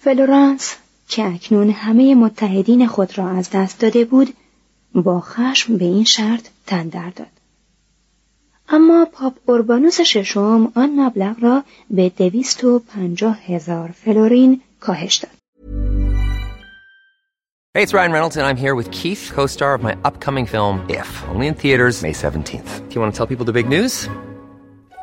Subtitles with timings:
[0.00, 0.76] فلورانس
[1.08, 4.34] که اکنون همه متحدین خود را از دست داده بود
[4.94, 7.26] با خشم به این شرط تن داد.
[8.68, 15.32] اما پاپ اوربانوس ششم آن مبلغ را به دویست و پنجاه هزار فلورین کاهش داد.
[17.74, 20.74] Hey, it's Ryan Reynolds, and I'm here with Keith, co star of my upcoming film,
[20.88, 22.70] If, only in theaters, May 17th.
[22.88, 24.08] Do you want to tell people the big news?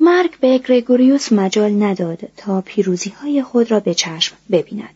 [0.00, 4.94] مرگ به گرگوریوس مجال نداد تا پیروزی های خود را به چشم ببیند.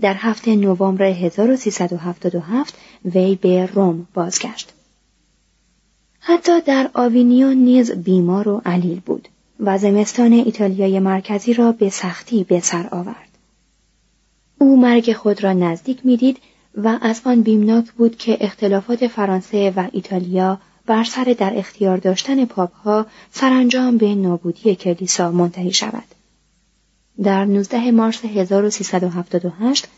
[0.00, 4.72] در هفته نوامبر 1377 وی به روم بازگشت.
[6.20, 9.28] حتی در آوینیون نیز بیمار و علیل بود
[9.60, 13.28] و زمستان ایتالیای مرکزی را به سختی به سر آورد.
[14.58, 16.38] او مرگ خود را نزدیک می‌دید
[16.76, 22.44] و از آن بیمناک بود که اختلافات فرانسه و ایتالیا بر سر در اختیار داشتن
[22.44, 26.04] پاپ ها سرانجام به نابودی کلیسا منتهی شود.
[27.22, 29.88] در 19 مارس 1378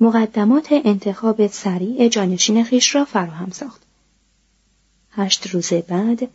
[0.00, 3.82] مقدمات انتخاب سریع جانشین خیش را فراهم ساخت.
[5.10, 6.28] هشت روز بعد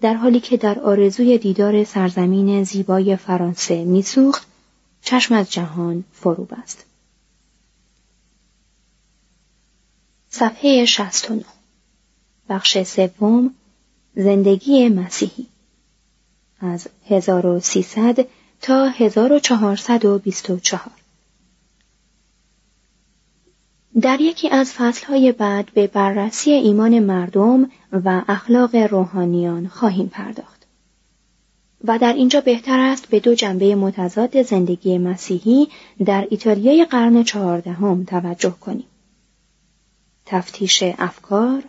[0.00, 4.46] در حالی که در آرزوی دیدار سرزمین زیبای فرانسه میسوخت
[5.02, 6.84] چشم از جهان فرو بست.
[10.28, 11.44] صفحه 69
[12.52, 13.54] بخش سوم
[14.14, 15.46] زندگی مسیحی
[16.60, 18.26] از 1300
[18.60, 20.90] تا 1424
[24.00, 30.66] در یکی از فصلهای بعد به بررسی ایمان مردم و اخلاق روحانیان خواهیم پرداخت.
[31.84, 35.68] و در اینجا بهتر است به دو جنبه متضاد زندگی مسیحی
[36.04, 38.86] در ایتالیای قرن چهاردهم توجه کنیم.
[40.26, 41.62] تفتیش افکار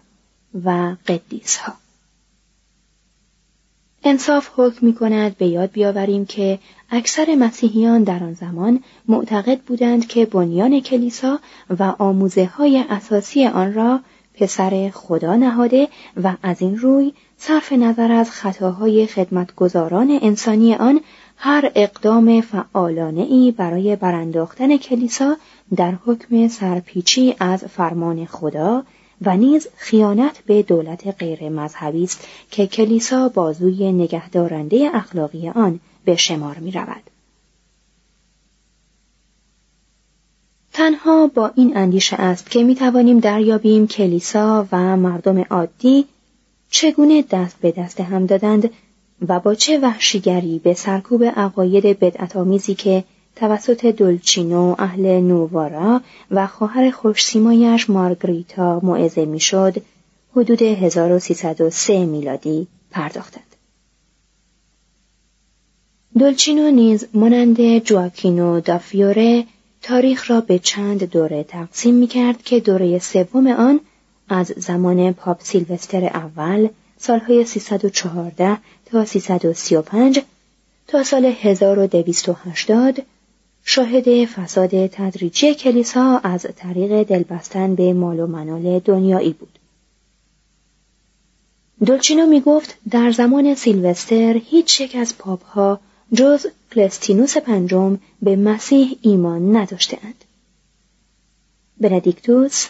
[0.66, 1.74] و قدیس ها.
[4.04, 6.60] انصاف حکم می کند به یاد بیاوریم که
[6.90, 11.40] اکثر مسیحیان در آن زمان معتقد بودند که بنیان کلیسا
[11.80, 14.00] و آموزه های اساسی آن را
[14.34, 15.88] پسر خدا نهاده
[16.24, 21.02] و از این روی صرف نظر از خطاهای خدمتگزاران انسانی آن
[21.38, 25.36] هر اقدام فعالانه ای برای برانداختن کلیسا
[25.76, 28.84] در حکم سرپیچی از فرمان خدا
[29.26, 36.16] و نیز خیانت به دولت غیر مذهبی است که کلیسا بازوی نگهدارنده اخلاقی آن به
[36.16, 37.10] شمار می رود.
[40.74, 46.06] تنها با این اندیشه است که می توانیم دریابیم کلیسا و مردم عادی
[46.70, 48.70] چگونه دست به دست هم دادند
[49.28, 53.04] و با چه وحشیگری به سرکوب عقاید بدعتآمیزی که
[53.36, 56.02] توسط دولچینو اهل نووارا
[56.32, 59.82] و خواهر خوشسیمایش مارگریتا موعظه می‌شد
[60.36, 63.56] حدود 1303 میلادی پرداختند.
[66.20, 69.46] دولچینو نیز مانند جواکینو دافیوره
[69.82, 73.80] تاریخ را به چند دوره تقسیم می کرد که دوره سوم آن
[74.30, 80.22] از زمان پاپ سیلوستر اول سالهای 314 تا 335
[80.88, 83.04] تا سال 1280
[83.66, 89.60] شاهد فساد تدریجی کلیسا از طریق دلبستن به مال و منال دنیایی بود.
[91.86, 95.80] دولچینو می گفت در زمان سیلوستر هیچ یک از پاپ ها
[96.14, 100.26] جز کلستینوس پنجم به مسیح ایمان نداشتهاند.
[101.78, 102.68] بندیکتوس،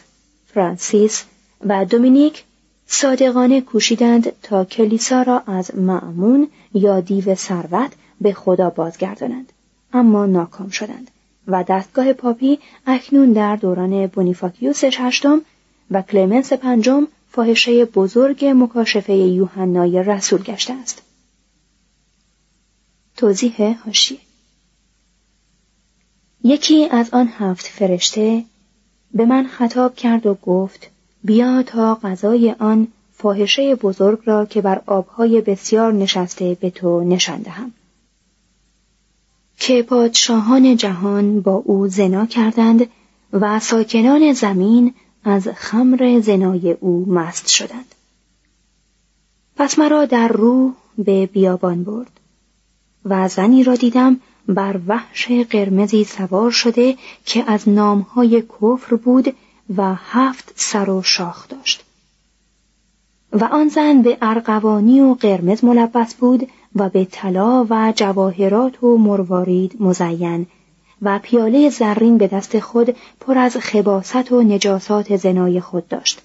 [0.48, 1.24] فرانسیس
[1.66, 2.44] و دومینیک
[2.88, 7.92] صادقانه کوشیدند تا کلیسا را از معمون یا دیو ثروت
[8.22, 9.53] به خدا بازگردانند
[9.94, 11.12] اما ناکام شدند
[11.48, 15.42] و دستگاه پاپی اکنون در دوران بونیفاکیوس ششتم
[15.92, 21.02] و کلمنس پنجم فاحشه بزرگ مکاشفه یوحنای رسول گشته است.
[23.18, 24.18] توضیح هاشیه.
[26.44, 28.44] یکی از آن هفت فرشته
[29.14, 30.90] به من خطاب کرد و گفت
[31.24, 37.42] بیا تا غذای آن فاحشه بزرگ را که بر آبهای بسیار نشسته به تو نشان
[37.42, 37.74] دهم.
[39.58, 42.90] که پادشاهان جهان با او زنا کردند
[43.34, 47.96] و ساکنان زمین از خمر زنای او مست شدند.
[49.56, 52.20] پس مرا در روح به بیابان برد
[53.06, 59.36] و زنی را دیدم بر وحش قرمزی سوار شده که از نامهای کفر بود
[59.78, 61.84] و هفت سر و شاخ داشت.
[63.34, 68.98] و آن زن به ارغوانی و قرمز ملبس بود و به طلا و جواهرات و
[68.98, 70.48] مروارید مزین
[71.02, 76.22] و پیاله زرین به دست خود پر از خباست و نجاسات زنای خود داشت.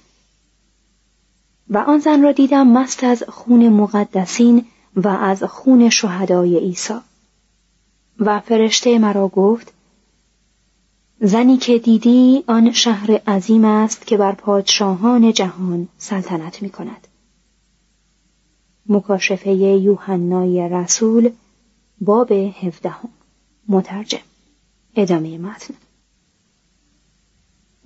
[1.70, 4.64] و آن زن را دیدم مست از خون مقدسین
[4.96, 6.94] و از خون شهدای عیسی.
[8.20, 9.72] و فرشته مرا گفت
[11.20, 17.08] زنی که دیدی آن شهر عظیم است که بر پادشاهان جهان سلطنت می کند.
[18.86, 21.30] مکاشفه یوحنای رسول
[22.00, 23.08] باب هفدهم.
[23.68, 24.18] مترجم.
[24.96, 25.74] ادامه متن.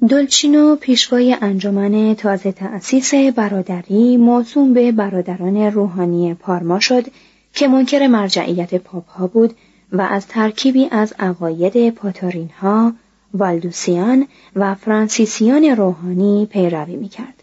[0.08, 7.04] دولچینو پیشوای انجمن تازه تأسیس برادری موسوم به برادران روحانی پارما شد
[7.54, 9.54] که منکر مرجعیت پاپ ها بود
[9.92, 12.92] و از ترکیبی از عقاید پاتارین ها،
[13.34, 14.26] والدوسیان
[14.56, 17.42] و فرانسیسیان روحانی پیروی می‌کرد.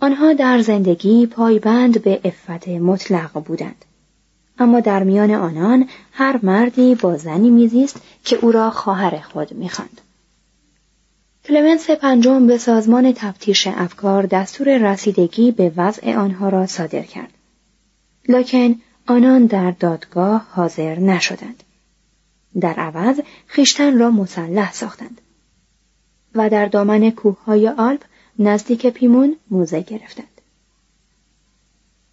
[0.00, 3.84] آنها در زندگی پایبند به افت مطلق بودند.
[4.58, 10.00] اما در میان آنان هر مردی با زنی میزیست که او را خواهر خود می‌خواند.
[11.44, 17.32] کلمنس پنجم به سازمان تفتیش افکار دستور رسیدگی به وضع آنها را صادر کرد.
[18.28, 18.74] لکن
[19.06, 21.62] آنان در دادگاه حاضر نشدند.
[22.60, 25.20] در عوض خیشتن را مسلح ساختند
[26.34, 28.04] و در دامن کوههای آلپ
[28.38, 30.40] نزدیک پیمون موزه گرفتند.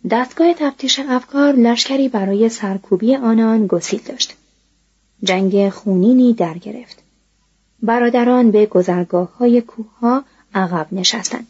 [0.10, 4.36] دستگاه تفتیش افکار لشکری برای سرکوبی آنان گسیل داشت.
[5.24, 7.03] جنگ خونینی در گرفت.
[7.81, 11.48] برادران به گذرگاه های کوه ها عقب نشستند.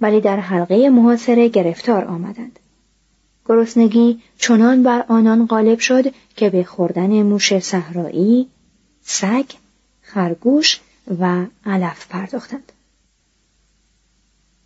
[0.00, 2.58] ولی در حلقه محاصره گرفتار آمدند.
[3.48, 6.04] گرسنگی چنان بر آنان غالب شد
[6.36, 8.46] که به خوردن موش صحرایی،
[9.02, 9.44] سگ،
[10.02, 10.80] خرگوش
[11.20, 12.72] و علف پرداختند.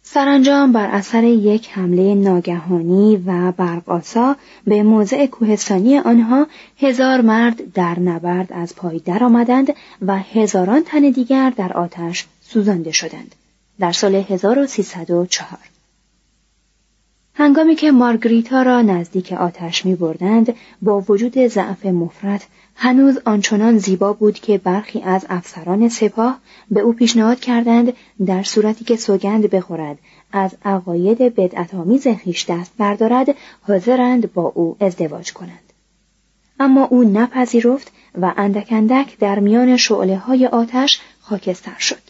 [0.02, 6.46] سرانجام بر اثر یک حمله ناگهانی و برقاسا به موضع کوهستانی آنها
[6.78, 9.74] هزار مرد در نبرد از پای درآمدند
[10.06, 13.34] و هزاران تن دیگر در آتش سوزانده شدند
[13.80, 15.69] در سال 1304
[17.34, 22.42] هنگامی که مارگریتا را نزدیک آتش می بردند با وجود ضعف مفرد
[22.74, 26.38] هنوز آنچنان زیبا بود که برخی از افسران سپاه
[26.70, 27.92] به او پیشنهاد کردند
[28.26, 29.98] در صورتی که سوگند بخورد.
[30.32, 35.72] از عقاید بدعتآمیز خویش دست بردارد حاضرند با او ازدواج کنند.
[36.60, 42.09] اما او نپذیرفت و اندک اندک در میان شعله های آتش خاکستر شد.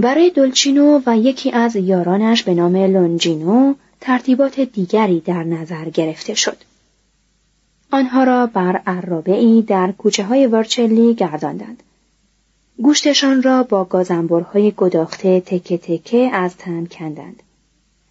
[0.00, 6.56] برای دولچینو و یکی از یارانش به نام لونجینو ترتیبات دیگری در نظر گرفته شد
[7.92, 8.82] آنها را بر
[9.26, 11.82] ای در کوچه های ورچلی گرداندند.
[12.82, 17.42] گوشتشان را با گازنبرهای گداخته تکه تکه از تن کندند.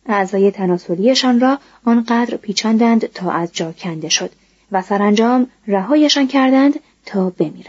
[0.05, 4.31] اعضای تناسلیشان را آنقدر پیچاندند تا از جا کنده شد
[4.71, 7.68] و سرانجام رهایشان کردند تا بمیرند.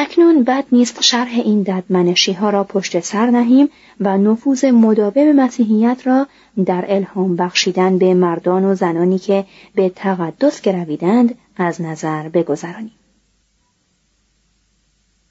[0.00, 3.68] اکنون بد نیست شرح این ددمنشی ها را پشت سر نهیم
[4.00, 6.26] و نفوذ مداوم مسیحیت را
[6.66, 12.92] در الهام بخشیدن به مردان و زنانی که به تقدس گرویدند از نظر بگذرانیم.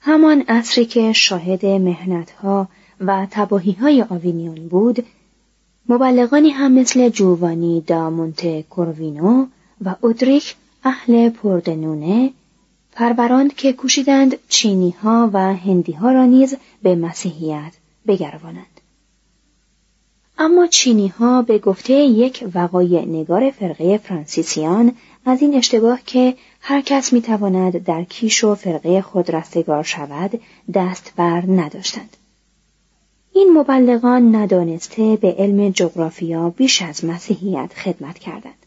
[0.00, 2.68] همان عصری که شاهد مهنتها
[3.00, 5.06] و تباهی های آوینیون بود،
[5.88, 9.46] مبلغانی هم مثل جووانی دا مونته کوروینو
[9.84, 12.30] و اودریک اهل پردنونه
[12.98, 17.72] پروراند که کوشیدند چینی ها و هندی ها را نیز به مسیحیت
[18.06, 18.80] بگروانند.
[20.38, 24.92] اما چینی ها به گفته یک وقایع نگار فرقه فرانسیسیان
[25.26, 30.40] از این اشتباه که هر کس می تواند در کیش و فرقه خود رستگار شود
[30.74, 32.16] دست بر نداشتند.
[33.32, 38.57] این مبلغان ندانسته به علم جغرافیا بیش از مسیحیت خدمت کردند.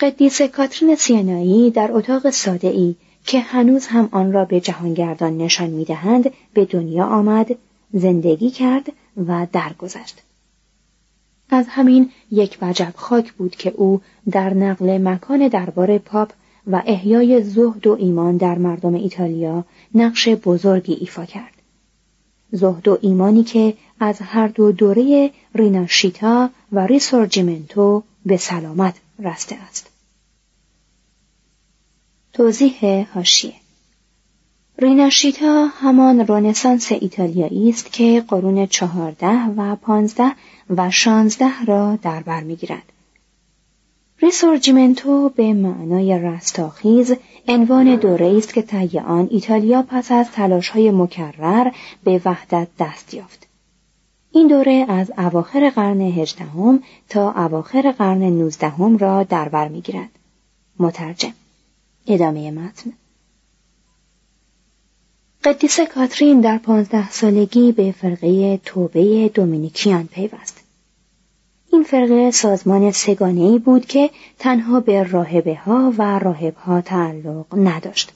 [0.00, 5.70] قدیس کاترین سینایی در اتاق ساده ای که هنوز هم آن را به جهانگردان نشان
[5.70, 7.56] می‌دهند به دنیا آمد
[7.92, 8.92] زندگی کرد
[9.26, 10.22] و درگذشت
[11.50, 14.00] از همین یک وجب خاک بود که او
[14.30, 16.32] در نقل مکان دربار پاپ
[16.66, 19.64] و احیای زهد و ایمان در مردم ایتالیا
[19.94, 21.54] نقش بزرگی ایفا کرد.
[22.52, 29.90] زهد و ایمانی که از هر دو دوره ریناشیتا و ریسورجیمنتو به سلامت رسته است.
[32.32, 33.54] توضیح هاشیه
[34.78, 40.32] ریناشیتا همان رونسانس ایتالیایی است که قرون چهارده و پانزده
[40.70, 42.82] و شانزده را در بر می‌گیرد.
[44.22, 47.14] ریسورجیمنتو به معنای رستاخیز
[47.48, 51.70] عنوان دوره است که طی آن ایتالیا پس از تلاش‌های مکرر
[52.04, 53.47] به وحدت دست یافت.
[54.32, 60.10] این دوره از اواخر قرن هجدهم تا اواخر قرن نوزدهم را در بر می‌گیرد.
[60.78, 61.32] مترجم
[62.06, 62.92] ادامه متن
[65.44, 70.60] قدیس کاترین در پانزده سالگی به فرقه توبه دومینیکیان پیوست.
[71.72, 77.46] این فرقه سازمان سگانه ای بود که تنها به راهبه ها و راهب ها تعلق
[77.52, 78.12] نداشت.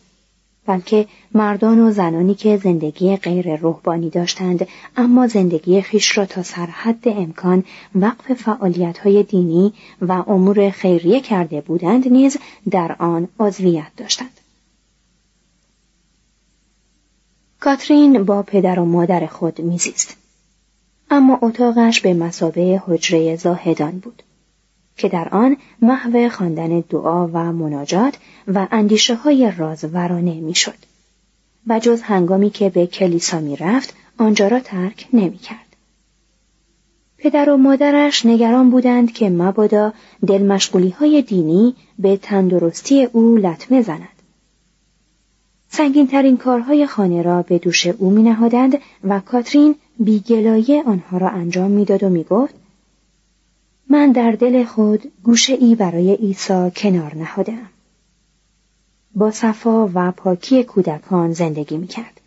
[0.66, 7.08] بلکه مردان و زنانی که زندگی غیر روحانی داشتند اما زندگی خیش را تا سرحد
[7.08, 7.64] امکان
[7.94, 12.36] وقف فعالیت های دینی و امور خیریه کرده بودند نیز
[12.70, 14.40] در آن عضویت داشتند.
[17.60, 20.16] کاترین با پدر و مادر خود میزیست.
[21.10, 24.22] اما اتاقش به مسابه حجره زاهدان بود.
[25.02, 28.14] که در آن محو خواندن دعا و مناجات
[28.48, 30.78] و اندیشه های رازورانه می‌شد
[31.66, 35.76] و جز هنگامی که به کلیسا می رفت آنجا را ترک نمی کرد.
[37.18, 39.92] پدر و مادرش نگران بودند که مبادا
[40.26, 40.58] دل
[41.00, 44.22] های دینی به تندرستی او لطمه زند.
[45.68, 51.28] سنگین ترین کارهای خانه را به دوش او می نهادند و کاترین بیگلایه آنها را
[51.28, 52.61] انجام می‌داد و می گفت
[53.88, 57.68] من در دل خود گوشه ای برای عیسی کنار نهادم.
[59.14, 62.20] با صفا و پاکی کودکان زندگی می کرد.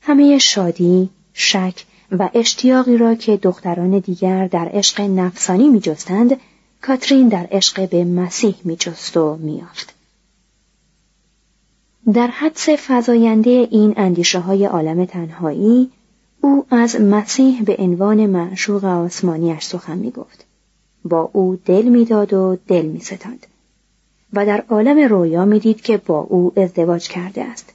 [0.00, 6.36] همه شادی، شک و اشتیاقی را که دختران دیگر در عشق نفسانی می جستند،
[6.82, 9.90] کاترین در عشق به مسیح می جست و می آفد.
[12.12, 15.90] در حدس فضاینده این اندیشه های عالم تنهایی
[16.40, 20.44] او از مسیح به عنوان معشوق آسمانیش سخن می گفت.
[21.04, 23.46] با او دل می‌داد و دل می ستند.
[24.32, 27.72] و در عالم رویا می‌دید که با او ازدواج کرده است.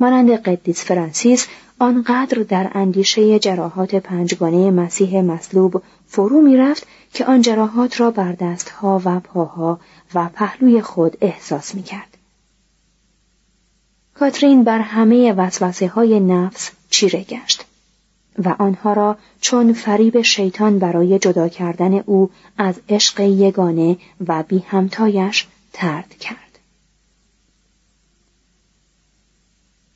[0.00, 1.46] مانند قدیس فرانسیس
[1.78, 9.02] آنقدر در اندیشه جراحات پنجگانه مسیح مصلوب فرو می‌رفت که آن جراحات را بر دستها
[9.04, 9.80] و پاها
[10.14, 12.13] و پهلوی خود احساس می کرد.
[14.14, 17.64] کاترین بر همه وسوسه های نفس چیره گشت.
[18.44, 24.58] و آنها را چون فریب شیطان برای جدا کردن او از عشق یگانه و بی
[24.58, 26.58] همتایش ترد کرد.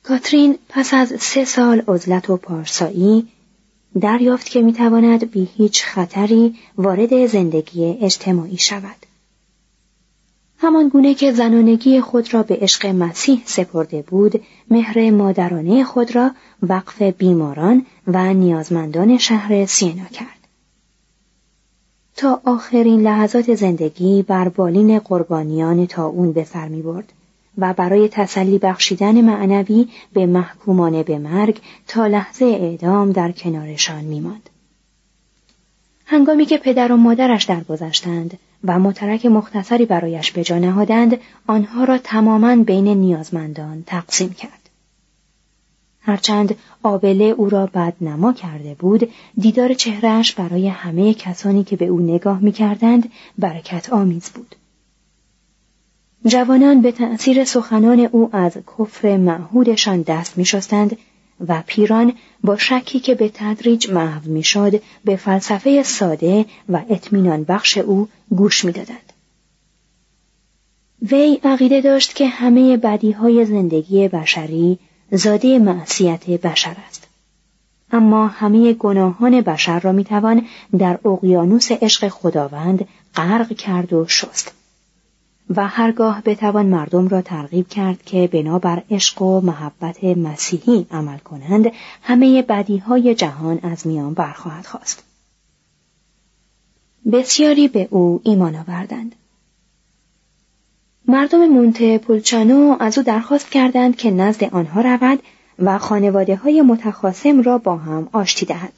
[0.03, 3.27] کاترین پس از سه سال عزلت و پارسایی
[4.01, 9.08] دریافت که می‌تواند بی هیچ خطری وارد زندگی اجتماعی شود.
[10.61, 16.31] همان گونه که زنانگی خود را به عشق مسیح سپرده بود، مهر مادرانه خود را
[16.63, 20.39] وقف بیماران و نیازمندان شهر سینا کرد.
[22.15, 27.13] تا آخرین لحظات زندگی بر بالین قربانیان تا اون به سر می برد.
[27.57, 34.49] و برای تسلی بخشیدن معنوی به محکومان به مرگ تا لحظه اعدام در کنارشان میماند.
[36.05, 41.97] هنگامی که پدر و مادرش درگذشتند و مترک مختصری برایش به جا نهادند آنها را
[41.97, 44.69] تماما بین نیازمندان تقسیم کرد.
[46.01, 51.85] هرچند آبله او را بد نما کرده بود دیدار چهرهش برای همه کسانی که به
[51.85, 54.55] او نگاه می‌کردند برکت آمیز بود.
[56.25, 60.97] جوانان به تأثیر سخنان او از کفر معهودشان دست می شستند
[61.47, 67.77] و پیران با شکی که به تدریج محو می‌شد به فلسفه ساده و اطمینان بخش
[67.77, 69.13] او گوش می‌دادند.
[71.01, 74.79] وی عقیده داشت که همه بدیهای زندگی بشری
[75.11, 77.07] زاده معصیت بشر است.
[77.91, 80.45] اما همه گناهان بشر را می‌توان
[80.77, 84.58] در اقیانوس عشق خداوند غرق کرد و شست.
[85.55, 91.71] و هرگاه بتوان مردم را ترغیب کرد که بنابر عشق و محبت مسیحی عمل کنند
[92.01, 95.03] همه بدیهای جهان از میان برخواهد خواست
[97.11, 99.15] بسیاری به او ایمان آوردند
[101.07, 105.19] مردم مونته پولچانو از او درخواست کردند که نزد آنها رود
[105.59, 108.73] و خانواده های متخاسم را با هم آشتی دهد.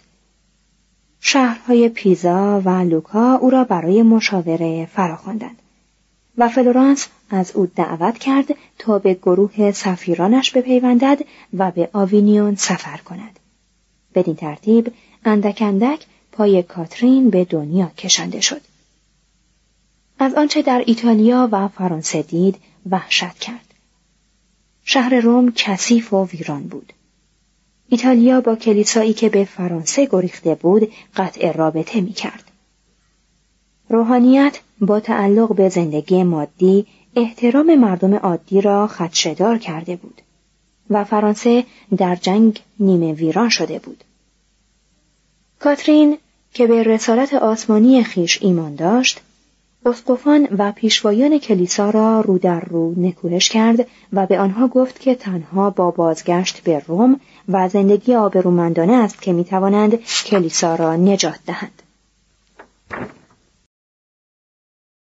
[1.19, 5.60] شهرهای پیزا و لوکا او را برای مشاوره فراخواندند.
[6.37, 8.45] و فلورانس از او دعوت کرد
[8.77, 11.19] تا به گروه سفیرانش بپیوندد
[11.53, 13.39] و به آوینیون سفر کند.
[14.15, 14.93] بدین ترتیب
[15.25, 18.61] اندک اندک پای کاترین به دنیا کشنده شد.
[20.19, 22.55] از آنچه در ایتالیا و فرانسه دید
[22.89, 23.73] وحشت کرد.
[24.83, 26.93] شهر روم کثیف و ویران بود.
[27.89, 32.50] ایتالیا با کلیسایی که به فرانسه گریخته بود قطع رابطه می کرد.
[33.91, 40.21] روحانیت با تعلق به زندگی مادی احترام مردم عادی را خدشدار کرده بود
[40.89, 41.63] و فرانسه
[41.97, 44.03] در جنگ نیمه ویران شده بود.
[45.59, 46.17] کاترین
[46.53, 49.21] که به رسالت آسمانی خیش ایمان داشت،
[49.85, 55.15] اسقفان و پیشوایان کلیسا را رو در رو نکوهش کرد و به آنها گفت که
[55.15, 61.81] تنها با بازگشت به روم و زندگی آبرومندانه است که می‌توانند کلیسا را نجات دهند.